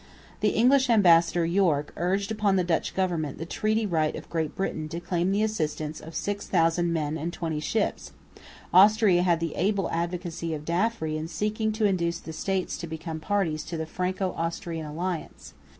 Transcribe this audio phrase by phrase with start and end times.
[0.39, 4.89] The English ambassador, Yorke, urged upon the Dutch government the treaty right of Great Britain
[4.89, 8.11] to claim the assistance of 6000 men and twenty ships;
[8.73, 13.19] Austria had the able advocacy of D'Affry in seeking to induce the States to become
[13.19, 15.53] parties to the Franco Austrian alliance.